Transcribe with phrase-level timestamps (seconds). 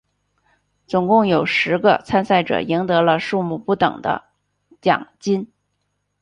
[0.87, 4.31] 总共有十个参赛者赢得了数目不等的
[4.81, 5.53] 奖金。